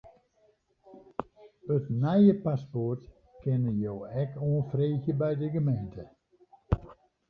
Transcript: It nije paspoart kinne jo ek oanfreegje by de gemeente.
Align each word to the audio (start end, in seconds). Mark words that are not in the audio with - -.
It 1.75 1.91
nije 2.07 2.33
paspoart 2.47 3.05
kinne 3.45 3.77
jo 3.85 3.95
ek 4.25 4.43
oanfreegje 4.49 5.19
by 5.25 5.33
de 5.41 5.55
gemeente. 5.57 6.13